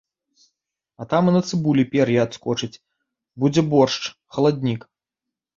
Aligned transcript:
А 1.03 1.05
там 1.11 1.27
і 1.31 1.35
на 1.35 1.41
цыбулі 1.49 1.83
пер'е 1.93 2.17
адскочыць, 2.23 2.81
будзе 3.45 3.61
боршч, 3.75 4.03
халаднік. 4.39 4.81